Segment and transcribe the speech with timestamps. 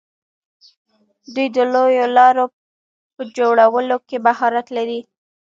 [1.33, 2.45] دوی د لویو لارو
[3.15, 4.99] په جوړولو کې مهارت لري.